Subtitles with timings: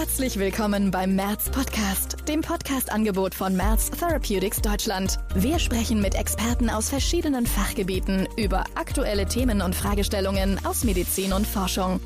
[0.00, 5.18] Herzlich willkommen beim Merz Podcast, dem Podcast-Angebot von Merz Therapeutics Deutschland.
[5.34, 11.46] Wir sprechen mit Experten aus verschiedenen Fachgebieten über aktuelle Themen und Fragestellungen aus Medizin und
[11.46, 12.00] Forschung.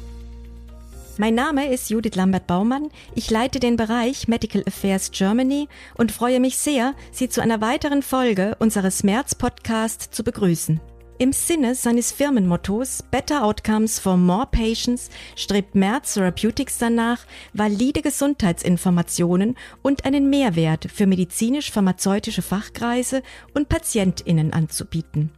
[1.19, 2.89] Mein Name ist Judith Lambert-Baumann.
[3.15, 8.03] Ich leite den Bereich Medical Affairs Germany und freue mich sehr, Sie zu einer weiteren
[8.03, 10.81] Folge unseres Merz Podcast zu begrüßen.
[11.17, 17.21] Im Sinne seines Firmenmottos Better Outcomes for More Patients strebt Merz Therapeutics danach,
[17.53, 23.23] valide Gesundheitsinformationen und einen Mehrwert für medizinisch-pharmazeutische Fachkreise
[23.55, 25.31] und PatientInnen anzubieten.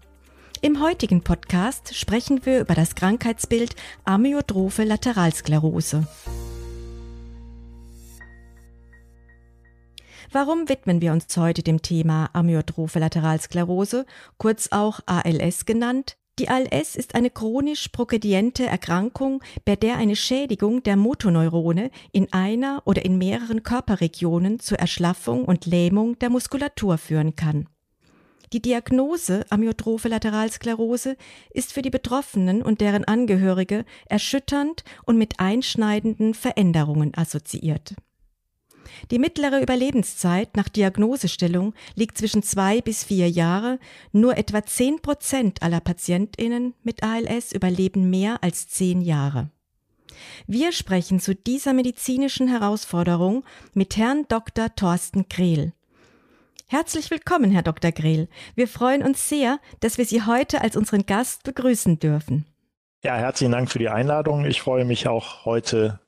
[0.63, 6.07] Im heutigen Podcast sprechen wir über das Krankheitsbild Amyotrophe Lateralsklerose.
[10.39, 14.05] Warum widmen wir uns heute dem Thema Amyotrophe Lateralsklerose,
[14.37, 16.19] kurz auch ALS genannt?
[16.39, 22.83] Die ALS ist eine chronisch progrediente Erkrankung, bei der eine Schädigung der Motoneurone in einer
[22.85, 27.67] oder in mehreren Körperregionen zur Erschlaffung und Lähmung der Muskulatur führen kann.
[28.53, 31.17] Die Diagnose Amyotrophe Lateralsklerose
[31.49, 37.95] ist für die Betroffenen und deren Angehörige erschütternd und mit einschneidenden Veränderungen assoziiert.
[39.11, 43.79] Die mittlere Überlebenszeit nach Diagnosestellung liegt zwischen zwei bis vier Jahre.
[44.13, 49.51] Nur etwa zehn Prozent aller PatientInnen mit ALS überleben mehr als zehn Jahre.
[50.47, 54.75] Wir sprechen zu dieser medizinischen Herausforderung mit Herrn Dr.
[54.75, 55.73] Thorsten Grehl.
[56.69, 57.93] Herzlich willkommen, Herr Dr.
[57.93, 58.29] Grehl.
[58.57, 62.47] Wir freuen uns sehr, dass wir Sie heute als unseren Gast begrüßen dürfen.
[63.05, 64.45] Ja, herzlichen Dank für die Einladung.
[64.45, 66.01] Ich freue mich auch heute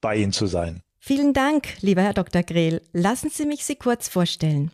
[0.00, 0.82] bei Ihnen zu sein.
[1.02, 2.42] Vielen Dank, lieber Herr Dr.
[2.42, 2.82] Grehl.
[2.92, 4.70] Lassen Sie mich Sie kurz vorstellen.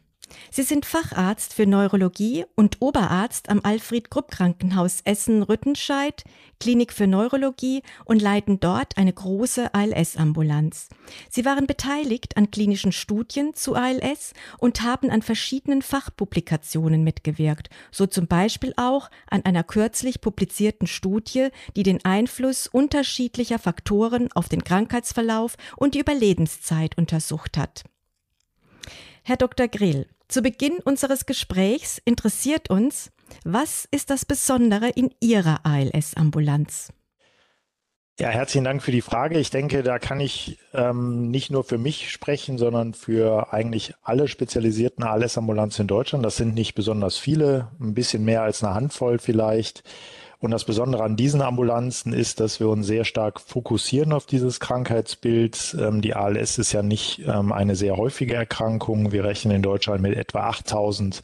[0.50, 6.24] Sie sind Facharzt für Neurologie und Oberarzt am Alfred Krupp Krankenhaus Essen-Rüttenscheid,
[6.58, 10.88] Klinik für Neurologie und leiten dort eine große ALS-Ambulanz.
[11.28, 18.06] Sie waren beteiligt an klinischen Studien zu ALS und haben an verschiedenen Fachpublikationen mitgewirkt, so
[18.06, 24.64] zum Beispiel auch an einer kürzlich publizierten Studie, die den Einfluss unterschiedlicher Faktoren auf den
[24.64, 27.84] Krankheitsverlauf und die Überlebenszeit untersucht hat.
[29.28, 29.66] Herr Dr.
[29.66, 33.10] Grill, zu Beginn unseres Gesprächs interessiert uns,
[33.44, 36.92] was ist das Besondere in Ihrer ALS-Ambulanz?
[38.20, 39.40] Ja, herzlichen Dank für die Frage.
[39.40, 44.28] Ich denke, da kann ich ähm, nicht nur für mich sprechen, sondern für eigentlich alle
[44.28, 46.24] spezialisierten ALS-Ambulanzen in Deutschland.
[46.24, 49.82] Das sind nicht besonders viele, ein bisschen mehr als eine Handvoll vielleicht.
[50.38, 54.60] Und das Besondere an diesen Ambulanzen ist, dass wir uns sehr stark fokussieren auf dieses
[54.60, 55.76] Krankheitsbild.
[55.80, 59.12] Ähm, die ALS ist ja nicht ähm, eine sehr häufige Erkrankung.
[59.12, 61.22] Wir rechnen in Deutschland mit etwa 8000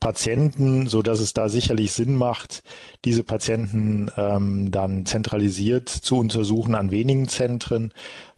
[0.00, 2.62] Patienten, so dass es da sicherlich Sinn macht,
[3.04, 7.92] diese Patienten ähm, dann zentralisiert zu untersuchen an wenigen Zentren,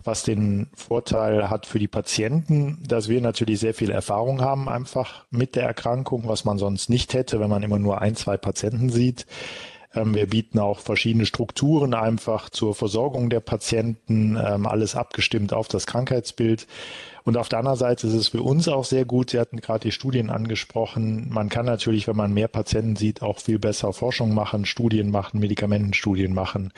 [0.04, 5.26] was den Vorteil hat für die Patienten, dass wir natürlich sehr viel Erfahrung haben einfach
[5.30, 8.90] mit der Erkrankung, was man sonst nicht hätte, wenn man immer nur ein, zwei Patienten
[8.90, 9.26] sieht.
[9.94, 15.68] Ähm, wir bieten auch verschiedene Strukturen einfach zur Versorgung der Patienten, ähm, alles abgestimmt auf
[15.68, 16.66] das Krankheitsbild.
[17.24, 19.30] Und auf der anderen Seite ist es für uns auch sehr gut.
[19.30, 21.28] Sie hatten gerade die Studien angesprochen.
[21.28, 25.38] Man kann natürlich, wenn man mehr Patienten sieht, auch viel besser Forschung machen, Studien machen,
[25.38, 26.72] Medikamentenstudien machen.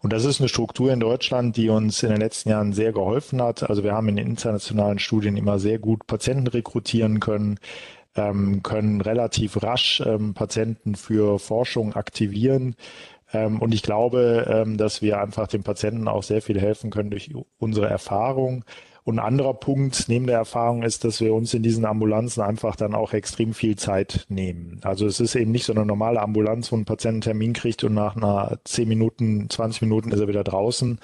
[0.00, 3.42] Und das ist eine Struktur in Deutschland, die uns in den letzten Jahren sehr geholfen
[3.42, 3.68] hat.
[3.68, 7.58] Also wir haben in den internationalen Studien immer sehr gut Patienten rekrutieren können
[8.16, 12.74] ähm, können relativ rasch ähm, Patienten für Forschung aktivieren.
[13.32, 17.10] Ähm, und ich glaube, ähm, dass wir einfach den Patienten auch sehr viel helfen können
[17.10, 18.64] durch unsere Erfahrung.
[19.02, 22.76] Und ein anderer Punkt neben der Erfahrung ist, dass wir uns in diesen Ambulanzen einfach
[22.76, 24.80] dann auch extrem viel Zeit nehmen.
[24.82, 27.82] Also es ist eben nicht so eine normale Ambulanz, wo ein Patient einen Termin kriegt
[27.82, 31.00] und nach einer 10 Minuten, 20 Minuten ist er wieder draußen,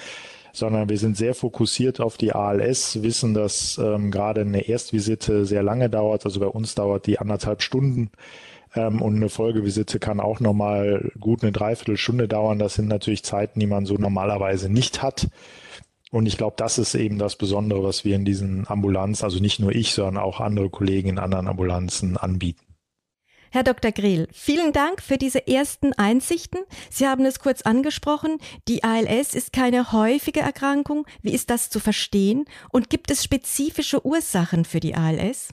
[0.56, 5.62] sondern wir sind sehr fokussiert auf die ALS, wissen, dass ähm, gerade eine Erstvisite sehr
[5.62, 6.24] lange dauert.
[6.24, 8.10] Also bei uns dauert die anderthalb Stunden
[8.74, 12.58] ähm, und eine Folgevisite kann auch nochmal gut eine Dreiviertelstunde dauern.
[12.58, 15.28] Das sind natürlich Zeiten, die man so normalerweise nicht hat.
[16.10, 19.58] Und ich glaube, das ist eben das Besondere, was wir in diesen Ambulanzen, also nicht
[19.58, 22.65] nur ich, sondern auch andere Kollegen in anderen Ambulanzen anbieten.
[23.50, 23.92] Herr Dr.
[23.92, 26.60] Grehl, vielen Dank für diese ersten Einsichten.
[26.90, 28.38] Sie haben es kurz angesprochen.
[28.68, 31.06] Die ALS ist keine häufige Erkrankung.
[31.22, 32.44] Wie ist das zu verstehen?
[32.70, 35.50] Und gibt es spezifische Ursachen für die ALS?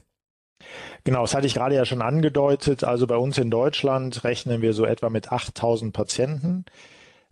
[1.04, 2.84] Genau, das hatte ich gerade ja schon angedeutet.
[2.84, 6.64] Also bei uns in Deutschland rechnen wir so etwa mit 8000 Patienten.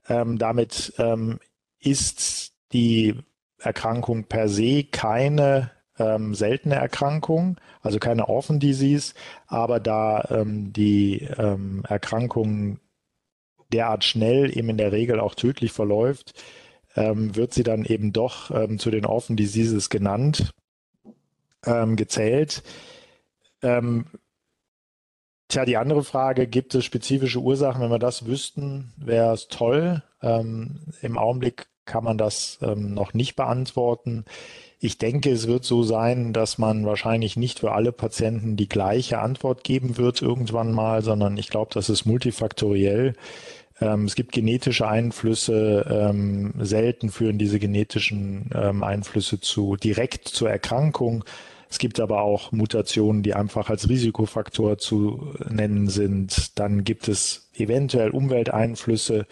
[0.08, 1.38] Ähm, damit ähm,
[1.78, 3.14] ist die
[3.58, 5.70] Erkrankung per se keine
[6.02, 9.14] ähm, seltene Erkrankung, also keine Orphan Disease,
[9.46, 12.78] aber da ähm, die ähm, Erkrankung
[13.72, 16.34] derart schnell eben in der Regel auch tödlich verläuft,
[16.96, 20.52] ähm, wird sie dann eben doch ähm, zu den Orphan Diseases genannt,
[21.64, 22.62] ähm, gezählt.
[25.52, 27.82] Tja, die andere Frage, gibt es spezifische Ursachen?
[27.82, 30.02] Wenn wir das wüssten, wäre es toll.
[30.22, 34.24] Ähm, Im Augenblick kann man das ähm, noch nicht beantworten.
[34.80, 39.20] Ich denke, es wird so sein, dass man wahrscheinlich nicht für alle Patienten die gleiche
[39.20, 43.14] Antwort geben wird irgendwann mal, sondern ich glaube, das ist multifaktoriell.
[43.80, 45.86] Ähm, es gibt genetische Einflüsse.
[45.88, 51.24] Ähm, selten führen diese genetischen ähm, Einflüsse zu direkt zur Erkrankung.
[51.70, 56.58] Es gibt aber auch Mutationen, die einfach als Risikofaktor zu nennen sind.
[56.58, 59.26] Dann gibt es eventuell Umwelteinflüsse.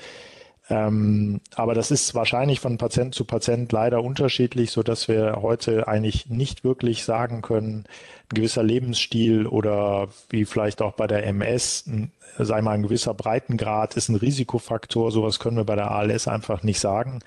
[0.71, 5.89] Ähm, aber das ist wahrscheinlich von Patient zu Patient leider unterschiedlich, so dass wir heute
[5.89, 7.85] eigentlich nicht wirklich sagen können,
[8.31, 11.91] ein gewisser Lebensstil oder wie vielleicht auch bei der MS,
[12.39, 15.11] sei mal ein gewisser Breitengrad ist ein Risikofaktor.
[15.11, 17.19] Sowas können wir bei der ALS einfach nicht sagen.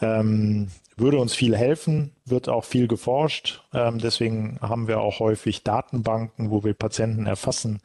[0.00, 3.62] Ähm, würde uns viel helfen, wird auch viel geforscht.
[3.74, 7.80] Ähm, deswegen haben wir auch häufig Datenbanken, wo wir Patienten erfassen,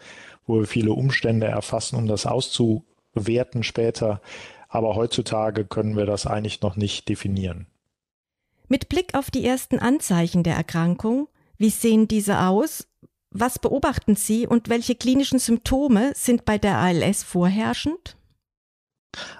[0.45, 4.21] wo wir viele Umstände erfassen, um das auszuwerten später.
[4.67, 7.67] Aber heutzutage können wir das eigentlich noch nicht definieren.
[8.67, 12.87] Mit Blick auf die ersten Anzeichen der Erkrankung, wie sehen diese aus?
[13.31, 18.15] Was beobachten Sie und welche klinischen Symptome sind bei der ALS vorherrschend?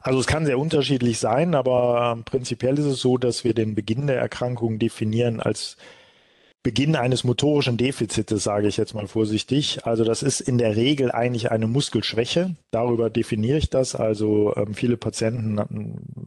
[0.01, 4.07] Also es kann sehr unterschiedlich sein, aber prinzipiell ist es so, dass wir den Beginn
[4.07, 5.77] der Erkrankung definieren als
[6.63, 9.85] Beginn eines motorischen Defizites, sage ich jetzt mal vorsichtig.
[9.85, 12.55] Also das ist in der Regel eigentlich eine Muskelschwäche.
[12.71, 13.95] Darüber definiere ich das.
[13.95, 15.59] Also ähm, viele Patienten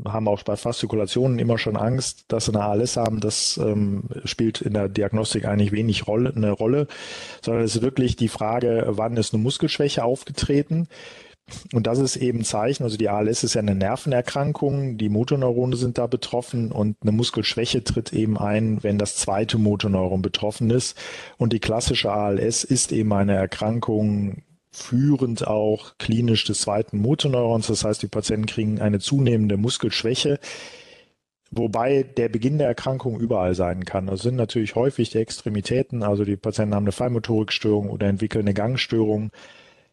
[0.06, 3.21] haben auch bei Fastikulationen immer schon Angst, dass sie eine ALS haben.
[3.21, 6.87] Das ähm, spielt in der Diagnostik eigentlich wenig Rolle, eine Rolle,
[7.44, 10.88] sondern es ist wirklich die Frage, wann ist eine Muskelschwäche aufgetreten.
[11.73, 15.99] Und das ist eben Zeichen, also die ALS ist ja eine Nervenerkrankung, die Motoneurone sind
[15.99, 20.97] da betroffen und eine Muskelschwäche tritt eben ein, wenn das zweite Motoneuron betroffen ist.
[21.38, 24.43] Und die klassische ALS ist eben eine Erkrankung
[24.73, 27.67] führend auch klinisch des zweiten Motoneurons.
[27.67, 30.38] Das heißt, die Patienten kriegen eine zunehmende Muskelschwäche.
[31.50, 34.06] Wobei der Beginn der Erkrankung überall sein kann.
[34.06, 38.55] Das sind natürlich häufig die Extremitäten, also die Patienten haben eine Feinmotorikstörung oder entwickeln eine
[38.55, 39.32] Gangstörung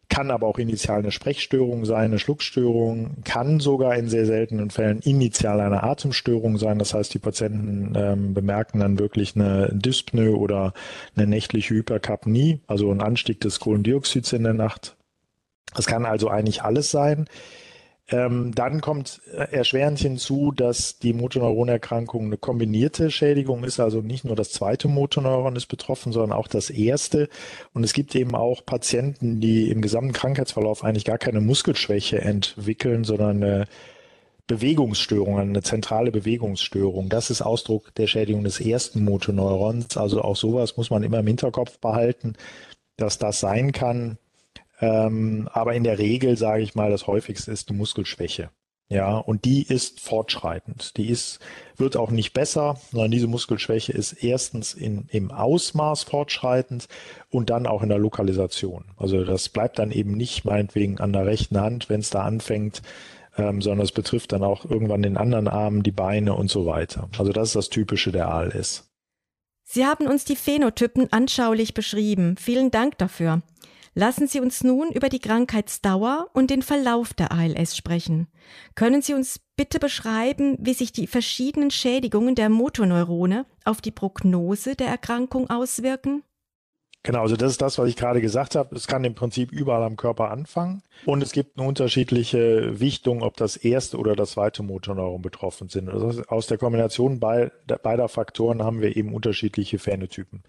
[0.08, 5.00] kann aber auch initial eine Sprechstörung sein, eine Schluckstörung, kann sogar in sehr seltenen Fällen
[5.00, 6.78] initial eine Atemstörung sein.
[6.78, 10.72] Das heißt, die Patienten ähm, bemerken dann wirklich eine Dyspnoe oder
[11.16, 14.96] eine nächtliche Hyperkapnie, also ein Anstieg des Kohlendioxids in der Nacht.
[15.76, 17.26] Es kann also eigentlich alles sein.
[18.10, 24.34] Ähm, dann kommt erschwerend hinzu, dass die Motoneuronerkrankung eine kombinierte Schädigung ist, also nicht nur
[24.34, 27.28] das zweite Motoneuron ist betroffen, sondern auch das erste.
[27.74, 33.04] Und es gibt eben auch Patienten, die im gesamten Krankheitsverlauf eigentlich gar keine Muskelschwäche entwickeln,
[33.04, 33.66] sondern eine
[34.46, 37.10] Bewegungsstörung, eine zentrale Bewegungsstörung.
[37.10, 39.98] Das ist Ausdruck der Schädigung des ersten Motoneurons.
[39.98, 42.32] Also auch sowas muss man immer im Hinterkopf behalten,
[42.96, 44.16] dass das sein kann.
[44.80, 48.50] Ähm, aber in der Regel, sage ich mal, das häufigste ist eine Muskelschwäche.
[48.90, 50.96] Ja, und die ist fortschreitend.
[50.96, 51.40] Die ist,
[51.76, 56.88] wird auch nicht besser, sondern diese Muskelschwäche ist erstens in, im Ausmaß fortschreitend
[57.28, 58.86] und dann auch in der Lokalisation.
[58.96, 62.80] Also das bleibt dann eben nicht meinetwegen an der rechten Hand, wenn es da anfängt,
[63.36, 67.10] ähm, sondern es betrifft dann auch irgendwann den anderen Armen, die Beine und so weiter.
[67.18, 68.90] Also das ist das Typische der ALS.
[69.64, 72.38] Sie haben uns die Phänotypen anschaulich beschrieben.
[72.38, 73.42] Vielen Dank dafür.
[73.98, 78.28] Lassen Sie uns nun über die Krankheitsdauer und den Verlauf der ALS sprechen.
[78.76, 84.76] Können Sie uns bitte beschreiben, wie sich die verschiedenen Schädigungen der Motoneurone auf die Prognose
[84.76, 86.22] der Erkrankung auswirken?
[87.02, 88.76] Genau, also das ist das, was ich gerade gesagt habe.
[88.76, 93.36] Es kann im Prinzip überall am Körper anfangen und es gibt eine unterschiedliche Wichtung, ob
[93.36, 95.88] das erste oder das zweite Motoneuron betroffen sind.
[95.88, 100.44] Also aus der Kombination beider Faktoren haben wir eben unterschiedliche Phänotypen.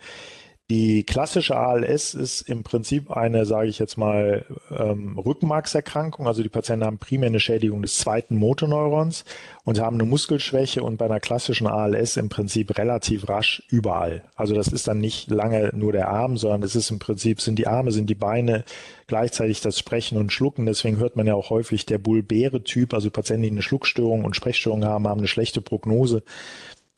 [0.71, 6.27] Die klassische ALS ist im Prinzip eine, sage ich jetzt mal, ähm, Rückenmarkserkrankung.
[6.27, 9.25] Also die Patienten haben primär eine Schädigung des zweiten Motoneurons
[9.63, 14.21] und haben eine Muskelschwäche und bei einer klassischen ALS im Prinzip relativ rasch überall.
[14.35, 17.57] Also das ist dann nicht lange nur der Arm, sondern es ist im Prinzip, sind
[17.57, 18.63] die Arme, sind die Beine,
[19.07, 20.67] gleichzeitig das Sprechen und Schlucken.
[20.67, 24.85] Deswegen hört man ja auch häufig der Bulbäre-Typ, also Patienten, die eine Schluckstörung und Sprechstörung
[24.85, 26.21] haben, haben eine schlechte Prognose.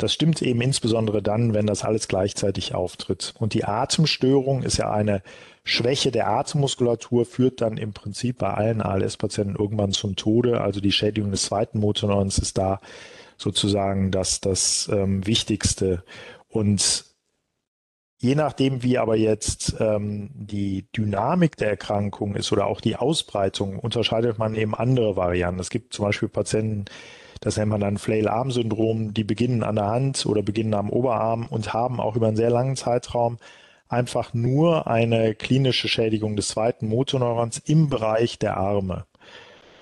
[0.01, 3.33] Das stimmt eben insbesondere dann, wenn das alles gleichzeitig auftritt.
[3.39, 5.21] Und die Atemstörung ist ja eine
[5.63, 10.61] Schwäche der Atemmuskulatur, führt dann im Prinzip bei allen ALS-Patienten irgendwann zum Tode.
[10.61, 12.79] Also die Schädigung des zweiten Motorneurons ist da
[13.37, 16.03] sozusagen das, das ähm, Wichtigste.
[16.49, 17.05] Und
[18.23, 23.79] Je nachdem, wie aber jetzt ähm, die Dynamik der Erkrankung ist oder auch die Ausbreitung,
[23.79, 25.59] unterscheidet man eben andere Varianten.
[25.59, 26.85] Es gibt zum Beispiel Patienten,
[27.41, 29.13] Das nennt man dann Flail-Arm-Syndrom.
[29.13, 32.51] Die beginnen an der Hand oder beginnen am Oberarm und haben auch über einen sehr
[32.51, 33.39] langen Zeitraum
[33.89, 39.05] einfach nur eine klinische Schädigung des zweiten Motorneurons im Bereich der Arme.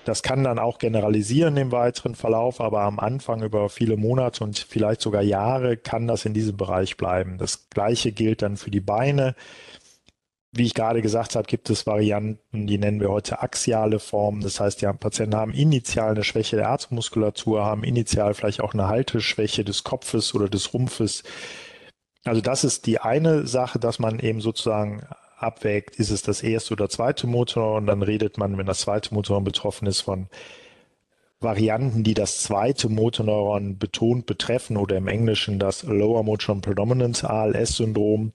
[0.04, 4.58] Das kann dann auch generalisieren im weiteren Verlauf, aber am Anfang über viele Monate und
[4.58, 7.36] vielleicht sogar Jahre kann das in diesem Bereich bleiben.
[7.38, 9.34] Das gleiche gilt dann für die Beine.
[10.52, 14.40] Wie ich gerade gesagt habe, gibt es Varianten, die nennen wir heute axiale Formen.
[14.40, 18.88] Das heißt, die Patienten haben initial eine Schwäche der Atemmuskulatur, haben initial vielleicht auch eine
[18.88, 21.22] Halteschwäche des Kopfes oder des Rumpfes.
[22.24, 25.06] Also das ist die eine Sache, dass man eben sozusagen
[25.38, 29.14] abwägt, ist es das erste oder zweite Motor und dann redet man, wenn das zweite
[29.14, 30.28] Motorneuron betroffen ist, von
[31.42, 38.32] Varianten, die das zweite Motorneuron betont betreffen oder im Englischen das Lower Motor Predominance ALS-Syndrom.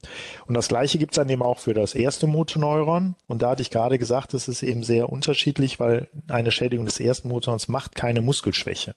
[0.48, 3.16] Und das gleiche gibt es dann eben auch für das erste Motorneuron.
[3.28, 7.00] Und da hatte ich gerade gesagt, das ist eben sehr unterschiedlich, weil eine Schädigung des
[7.00, 8.96] ersten Motorneurons macht keine Muskelschwäche.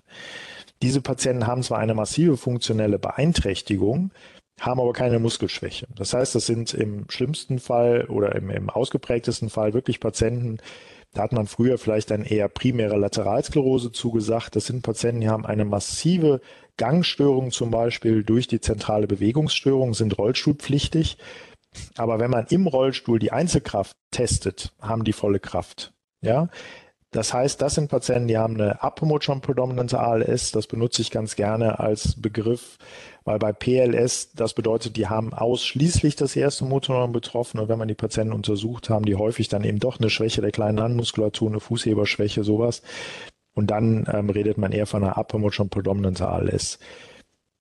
[0.81, 4.13] Diese Patienten haben zwar eine massive funktionelle Beeinträchtigung,
[4.61, 5.87] haben aber keine Muskelschwäche.
[5.95, 10.59] Das heißt, das sind im schlimmsten Fall oder im, im ausgeprägtesten Fall wirklich Patienten,
[11.15, 14.57] da hat man früher vielleicht eine eher primäre Lateralsklerose zugesagt.
[14.57, 16.41] Das sind Patienten, die haben eine massive
[16.77, 21.17] Gangstörung zum Beispiel durch die zentrale Bewegungsstörung, sind rollstuhlpflichtig.
[21.97, 25.93] Aber wenn man im Rollstuhl die Einzelkraft testet, haben die volle Kraft.
[26.21, 26.49] Ja,
[27.11, 29.07] das heißt, das sind Patienten, die haben eine Upper
[29.41, 30.53] Predominant ALS.
[30.53, 32.77] Das benutze ich ganz gerne als Begriff,
[33.25, 37.61] weil bei PLS, das bedeutet, die haben ausschließlich das erste Motorneuron betroffen.
[37.61, 40.51] Und wenn man die Patienten untersucht, haben die häufig dann eben doch eine Schwäche der
[40.51, 42.83] kleinen Handmuskulatur, eine Fußheberschwäche, sowas.
[43.55, 46.79] Und dann ähm, redet man eher von einer Upper Predominant ALS.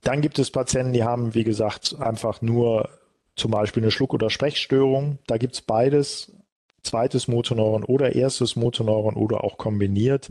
[0.02, 2.90] Dann gibt es Patienten, die haben, wie gesagt, einfach nur
[3.38, 5.20] zum Beispiel eine Schluck- oder Sprechstörung.
[5.26, 6.34] Da gibt es beides
[6.88, 10.30] zweites Motoneuron oder erstes Motoneuron oder auch kombiniert,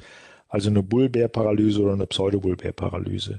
[0.49, 3.39] also eine Bulbär-Paralyse oder eine Pseudobulbär-Paralyse.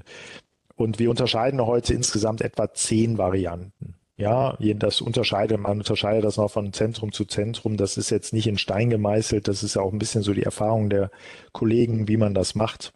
[0.76, 3.94] Und wir unterscheiden heute insgesamt etwa zehn Varianten.
[4.16, 7.76] Ja, das unterscheidet, man unterscheidet das noch von Zentrum zu Zentrum.
[7.76, 9.46] Das ist jetzt nicht in Stein gemeißelt.
[9.46, 11.12] Das ist ja auch ein bisschen so die Erfahrung der
[11.52, 12.92] Kollegen, wie man das macht.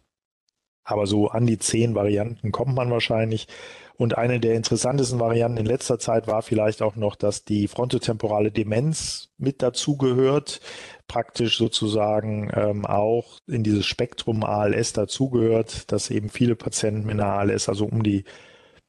[0.83, 3.47] Aber so an die zehn Varianten kommt man wahrscheinlich.
[3.95, 8.51] Und eine der interessantesten Varianten in letzter Zeit war vielleicht auch noch, dass die frontotemporale
[8.51, 10.61] Demenz mit dazugehört,
[11.07, 17.33] praktisch sozusagen ähm, auch in dieses Spektrum ALS dazugehört, dass eben viele Patienten mit einer
[17.33, 18.23] ALS, also um die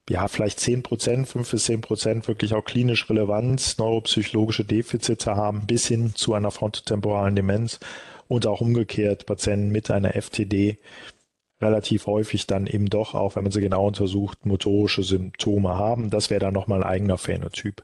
[0.09, 5.67] ja, vielleicht zehn Prozent, fünf bis zehn Prozent wirklich auch klinisch relevant neuropsychologische Defizite haben,
[5.67, 7.81] bis hin zu einer frontotemporalen Demenz
[8.29, 10.79] und auch umgekehrt Patienten mit einer FTD
[11.61, 16.11] relativ häufig dann eben doch auch, wenn man sie genau untersucht, motorische Symptome haben.
[16.11, 17.83] Das wäre dann nochmal ein eigener Phänotyp.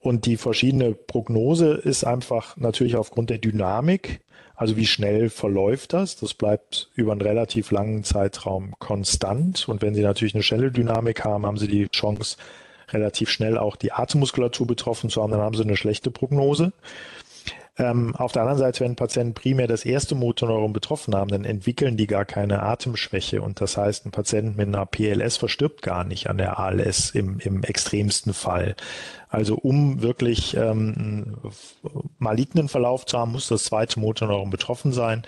[0.00, 4.20] Und die verschiedene Prognose ist einfach natürlich aufgrund der Dynamik,
[4.56, 6.16] also wie schnell verläuft das?
[6.16, 9.68] Das bleibt über einen relativ langen Zeitraum konstant.
[9.68, 12.38] Und wenn Sie natürlich eine schnelle Dynamik haben, haben Sie die Chance,
[12.90, 16.72] relativ schnell auch die Atemmuskulatur betroffen zu haben, dann haben Sie eine schlechte Prognose.
[17.78, 21.98] Ähm, auf der anderen Seite, wenn Patienten primär das erste Motorneuron betroffen haben, dann entwickeln
[21.98, 23.42] die gar keine Atemschwäche.
[23.42, 27.38] Und das heißt, ein Patient mit einer PLS verstirbt gar nicht an der ALS im,
[27.40, 28.76] im extremsten Fall.
[29.28, 31.36] Also um wirklich ähm,
[32.18, 35.22] malignen Verlauf zu haben, muss das zweite Motorneuron betroffen sein.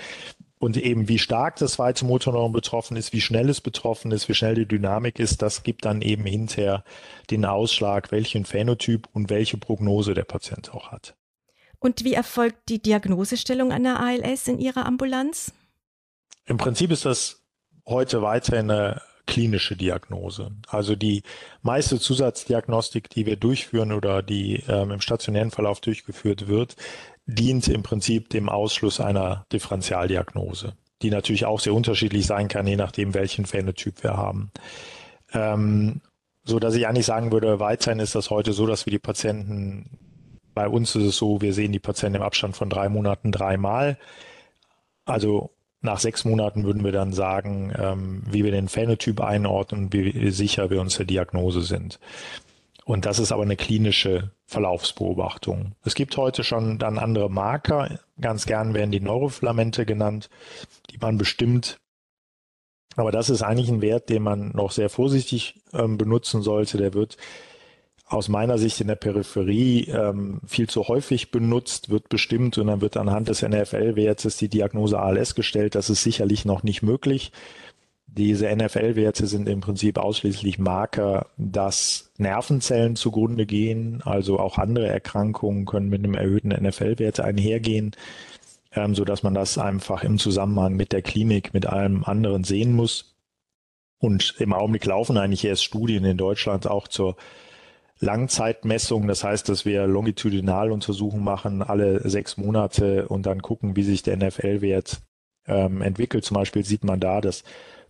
[0.58, 4.34] Und eben wie stark das zweite Motorneuron betroffen ist, wie schnell es betroffen ist, wie
[4.34, 6.82] schnell die Dynamik ist, das gibt dann eben hinterher
[7.30, 11.17] den Ausschlag, welchen Phänotyp und welche Prognose der Patient auch hat.
[11.80, 15.52] Und wie erfolgt die Diagnosestellung einer ALS in Ihrer Ambulanz?
[16.46, 17.42] Im Prinzip ist das
[17.86, 20.50] heute weiter eine klinische Diagnose.
[20.66, 21.22] Also die
[21.62, 26.76] meiste Zusatzdiagnostik, die wir durchführen oder die ähm, im stationären Verlauf durchgeführt wird,
[27.26, 32.76] dient im Prinzip dem Ausschluss einer Differentialdiagnose, die natürlich auch sehr unterschiedlich sein kann, je
[32.76, 34.50] nachdem, welchen Phänotyp wir haben.
[35.32, 36.00] Ähm,
[36.42, 40.07] so dass ich eigentlich sagen würde, weiterhin ist das heute so, dass wir die Patienten
[40.58, 43.96] bei uns ist es so, wir sehen die Patienten im Abstand von drei Monaten dreimal.
[45.04, 49.92] Also nach sechs Monaten würden wir dann sagen, ähm, wie wir den Phänotyp einordnen und
[49.92, 52.00] wie sicher wir uns der Diagnose sind.
[52.84, 55.76] Und das ist aber eine klinische Verlaufsbeobachtung.
[55.84, 58.00] Es gibt heute schon dann andere Marker.
[58.20, 60.28] Ganz gern werden die Neurofilamente genannt,
[60.90, 61.78] die man bestimmt.
[62.96, 66.78] Aber das ist eigentlich ein Wert, den man noch sehr vorsichtig ähm, benutzen sollte.
[66.78, 67.16] Der wird
[68.08, 72.80] aus meiner Sicht in der Peripherie ähm, viel zu häufig benutzt, wird bestimmt und dann
[72.80, 75.74] wird anhand des NFL-Wertes die Diagnose ALS gestellt.
[75.74, 77.32] Das ist sicherlich noch nicht möglich.
[78.06, 84.00] Diese NFL-Werte sind im Prinzip ausschließlich Marker, dass Nervenzellen zugrunde gehen.
[84.02, 87.92] Also auch andere Erkrankungen können mit einem erhöhten NFL-Wert einhergehen,
[88.72, 92.72] ähm, so dass man das einfach im Zusammenhang mit der Klinik, mit allem anderen sehen
[92.72, 93.14] muss.
[93.98, 97.16] Und im Augenblick laufen eigentlich erst Studien in Deutschland auch zur
[98.00, 99.08] Langzeitmessung.
[99.08, 104.16] Das heißt, dass wir Longitudinaluntersuchungen machen alle sechs Monate und dann gucken, wie sich der
[104.16, 105.00] NFL-Wert
[105.46, 106.24] ähm, entwickelt.
[106.24, 107.44] Zum Beispiel sieht man da, dass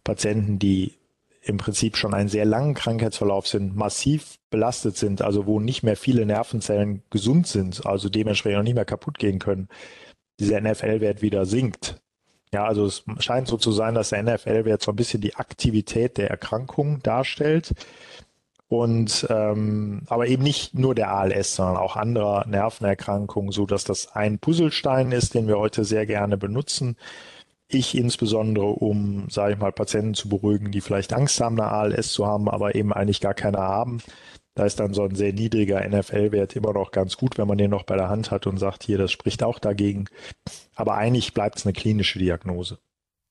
[0.04, 0.94] Patienten, die
[1.42, 5.96] im Prinzip schon einen sehr langen Krankheitsverlauf sind, massiv belastet sind, also wo nicht mehr
[5.96, 9.68] viele Nervenzellen gesund sind, also dementsprechend auch nicht mehr kaputt gehen können,
[10.40, 12.00] dieser NFL-Wert wieder sinkt.
[12.52, 16.16] Ja, also es scheint so zu sein, dass der NFL-Wert so ein bisschen die Aktivität
[16.16, 17.72] der Erkrankung darstellt.
[18.68, 24.14] Und ähm, aber eben nicht nur der ALS, sondern auch anderer Nervenerkrankungen, so dass das
[24.14, 26.96] ein Puzzlestein ist, den wir heute sehr gerne benutzen.
[27.70, 32.12] Ich insbesondere, um, sage ich mal, Patienten zu beruhigen, die vielleicht Angst haben, eine ALS
[32.12, 34.00] zu haben, aber eben eigentlich gar keine haben.
[34.54, 37.70] Da ist dann so ein sehr niedriger NFL-Wert immer noch ganz gut, wenn man den
[37.70, 40.06] noch bei der Hand hat und sagt, hier, das spricht auch dagegen.
[40.74, 42.78] Aber eigentlich bleibt es eine klinische Diagnose.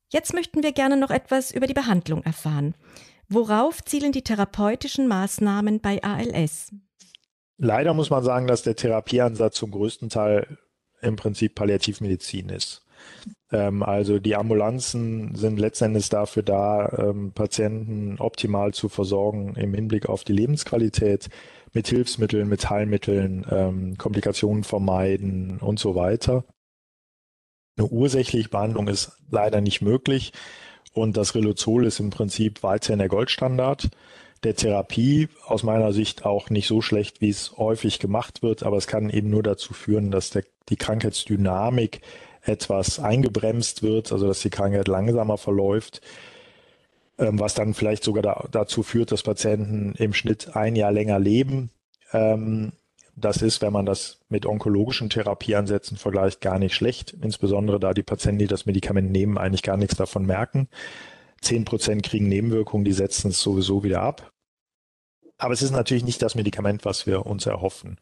[0.09, 2.75] Jetzt möchten wir gerne noch etwas über die Behandlung erfahren.
[3.29, 6.71] Worauf zielen die therapeutischen Maßnahmen bei ALS?
[7.57, 10.57] Leider muss man sagen, dass der Therapieansatz zum größten Teil
[11.01, 12.85] im Prinzip Palliativmedizin ist.
[13.51, 20.07] Ähm, also die Ambulanzen sind letztendlich dafür da, ähm, Patienten optimal zu versorgen im Hinblick
[20.07, 21.29] auf die Lebensqualität
[21.73, 26.43] mit Hilfsmitteln, mit Heilmitteln, ähm, Komplikationen vermeiden und so weiter.
[27.77, 30.31] Eine ursächliche Behandlung ist leider nicht möglich.
[30.97, 33.89] Und das Riluzol ist im Prinzip weiterhin der Goldstandard
[34.43, 35.29] der Therapie.
[35.45, 39.11] Aus meiner Sicht auch nicht so schlecht, wie es häufig gemacht wird, aber es kann
[39.11, 42.01] eben nur dazu führen, dass der, die Krankheitsdynamik
[42.41, 46.01] etwas eingebremst wird, also dass die Krankheit langsamer verläuft,
[47.19, 51.19] ähm, was dann vielleicht sogar da, dazu führt, dass Patienten im Schnitt ein Jahr länger
[51.19, 51.69] leben.
[53.19, 57.15] Das ist, wenn man das mit onkologischen Therapieansätzen vergleicht, gar nicht schlecht.
[57.19, 60.67] Insbesondere da die Patienten, die das Medikament nehmen, eigentlich gar nichts davon merken.
[61.41, 64.31] Zehn Prozent kriegen Nebenwirkungen, die setzen es sowieso wieder ab.
[65.39, 67.97] Aber es ist natürlich nicht das Medikament, was wir uns erhoffen.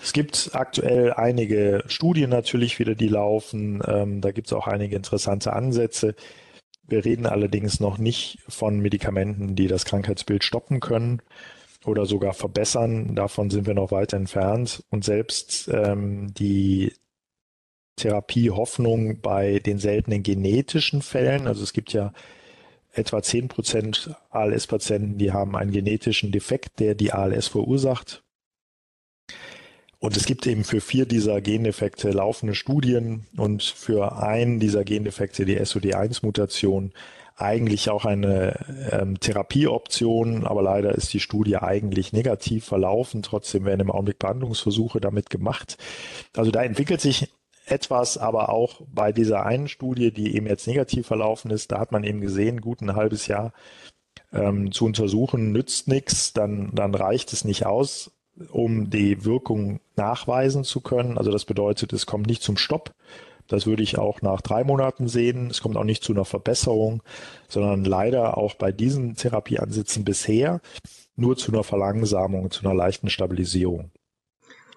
[0.00, 3.82] Es gibt aktuell einige Studien natürlich wieder, die laufen.
[3.86, 6.14] Ähm, da gibt es auch einige interessante Ansätze.
[6.86, 11.22] Wir reden allerdings noch nicht von Medikamenten, die das Krankheitsbild stoppen können
[11.84, 13.14] oder sogar verbessern.
[13.14, 14.84] Davon sind wir noch weit entfernt.
[14.90, 16.92] Und selbst ähm, die
[17.96, 22.12] Therapiehoffnung bei den seltenen genetischen Fällen, also es gibt ja
[22.92, 28.24] etwa 10 Prozent ALS-Patienten, die haben einen genetischen Defekt, der die ALS verursacht.
[29.98, 35.44] Und es gibt eben für vier dieser Gendefekte laufende Studien und für einen dieser Gendefekte,
[35.44, 36.92] die SOD1-Mutation,
[37.40, 43.22] eigentlich auch eine ähm, Therapieoption, aber leider ist die Studie eigentlich negativ verlaufen.
[43.22, 45.78] Trotzdem werden im Augenblick Behandlungsversuche damit gemacht.
[46.36, 47.32] Also da entwickelt sich
[47.66, 51.92] etwas, aber auch bei dieser einen Studie, die eben jetzt negativ verlaufen ist, da hat
[51.92, 53.52] man eben gesehen, gut ein halbes Jahr
[54.32, 58.10] ähm, zu untersuchen, nützt nichts, dann, dann reicht es nicht aus,
[58.50, 61.18] um die Wirkung nachweisen zu können.
[61.18, 62.94] Also das bedeutet, es kommt nicht zum Stopp,
[63.50, 65.50] das würde ich auch nach drei Monaten sehen.
[65.50, 67.02] Es kommt auch nicht zu einer Verbesserung,
[67.48, 70.60] sondern leider auch bei diesen Therapieansätzen bisher
[71.16, 73.90] nur zu einer Verlangsamung, zu einer leichten Stabilisierung.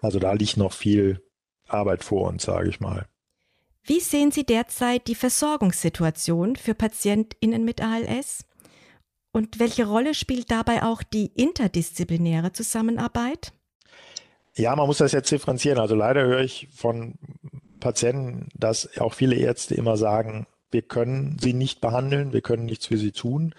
[0.02, 1.22] Also da liegt noch viel
[1.68, 3.06] Arbeit vor uns, sage ich mal.
[3.84, 8.46] Wie sehen Sie derzeit die Versorgungssituation für PatientInnen mit ALS?
[9.32, 13.54] Und welche Rolle spielt dabei auch die interdisziplinäre Zusammenarbeit?
[14.56, 15.80] Ja, man muss das jetzt differenzieren.
[15.80, 17.16] Also leider höre ich von
[17.84, 22.88] Patienten, dass auch viele Ärzte immer sagen, wir können sie nicht behandeln, wir können nichts
[22.88, 23.54] für sie tun.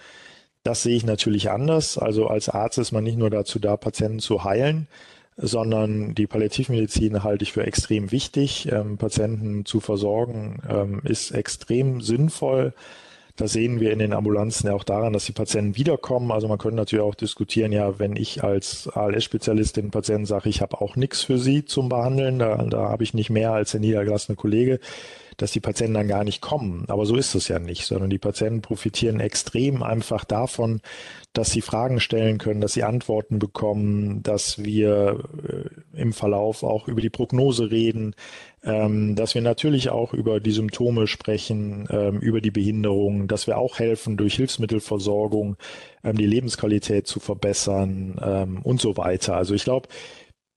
[0.62, 1.98] Das sehe ich natürlich anders.
[1.98, 4.88] Also als Arzt ist man nicht nur dazu da, Patienten zu heilen,
[5.36, 8.72] sondern die Palliativmedizin halte ich für extrem wichtig.
[8.72, 12.72] Ähm, Patienten zu versorgen ähm, ist extrem sinnvoll.
[13.36, 16.30] Das sehen wir in den Ambulanzen ja auch daran, dass die Patienten wiederkommen.
[16.30, 20.60] Also man könnte natürlich auch diskutieren, ja, wenn ich als ALS-Spezialist den Patienten sage, ich
[20.60, 23.80] habe auch nichts für Sie zum Behandeln, da, da habe ich nicht mehr als der
[23.80, 24.78] niedergelassene Kollege,
[25.36, 26.84] dass die Patienten dann gar nicht kommen.
[26.86, 30.80] Aber so ist es ja nicht, sondern die Patienten profitieren extrem einfach davon,
[31.32, 35.73] dass sie Fragen stellen können, dass sie Antworten bekommen, dass wir äh,
[36.04, 38.14] im Verlauf auch über die Prognose reden,
[38.62, 43.58] ähm, dass wir natürlich auch über die Symptome sprechen, ähm, über die Behinderung, dass wir
[43.58, 45.56] auch helfen, durch Hilfsmittelversorgung
[46.04, 49.36] ähm, die Lebensqualität zu verbessern ähm, und so weiter.
[49.36, 49.88] Also ich glaube,